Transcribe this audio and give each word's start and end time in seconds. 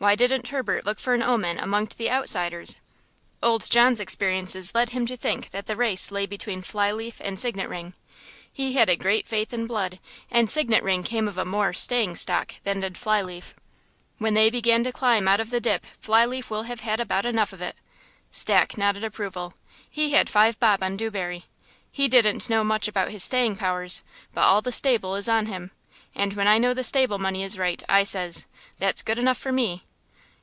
Why 0.00 0.14
didn't 0.14 0.46
Herbert 0.46 0.86
look 0.86 1.00
for 1.00 1.12
an 1.12 1.24
omen 1.24 1.58
among 1.58 1.88
the 1.96 2.08
outsiders? 2.08 2.76
Old 3.42 3.68
John's 3.68 3.98
experiences 3.98 4.72
led 4.72 4.90
him 4.90 5.06
to 5.06 5.16
think 5.16 5.50
that 5.50 5.66
the 5.66 5.74
race 5.74 6.12
lay 6.12 6.24
between 6.24 6.62
Fly 6.62 6.92
leaf 6.92 7.20
and 7.20 7.36
Signet 7.36 7.68
ring. 7.68 7.94
He 8.52 8.74
had 8.74 8.88
a 8.88 8.94
great 8.94 9.26
faith 9.26 9.52
in 9.52 9.66
blood, 9.66 9.98
and 10.30 10.48
Signet 10.48 10.84
ring 10.84 11.02
came 11.02 11.26
of 11.26 11.36
a 11.36 11.44
more 11.44 11.72
staying 11.72 12.14
stock 12.14 12.54
than 12.62 12.78
did 12.78 12.96
Fly 12.96 13.20
leaf. 13.20 13.54
"When 14.18 14.34
they 14.34 14.50
begin 14.50 14.84
to 14.84 14.92
climb 14.92 15.26
out 15.26 15.40
of 15.40 15.50
the 15.50 15.58
dip 15.60 15.84
Fly 16.00 16.24
leaf 16.24 16.48
will 16.48 16.62
have 16.62 16.78
had 16.82 17.00
about 17.00 17.26
enough 17.26 17.52
of 17.52 17.60
it." 17.60 17.74
Stack 18.30 18.78
nodded 18.78 19.02
approval. 19.02 19.54
He 19.90 20.12
had 20.12 20.30
five 20.30 20.60
bob 20.60 20.80
on 20.80 20.96
Dewberry. 20.96 21.46
He 21.90 22.06
didn't 22.06 22.48
know 22.48 22.62
much 22.62 22.86
about 22.86 23.10
his 23.10 23.24
staying 23.24 23.56
powers, 23.56 24.04
but 24.32 24.42
all 24.42 24.62
the 24.62 24.70
stable 24.70 25.16
is 25.16 25.28
on 25.28 25.46
him; 25.46 25.72
"and 26.14 26.34
when 26.34 26.46
I 26.46 26.56
know 26.56 26.72
the 26.72 26.84
stable 26.84 27.18
money 27.18 27.42
is 27.42 27.58
right 27.58 27.82
I 27.88 28.04
says, 28.04 28.46
'That's 28.78 29.02
good 29.02 29.18
enough 29.18 29.38
for 29.38 29.50
me!'" 29.50 29.82